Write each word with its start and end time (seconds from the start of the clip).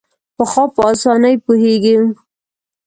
پخوا 0.35 0.63
په 0.75 0.81
اسانۍ 0.91 1.35
پوهېږو. 1.45 1.99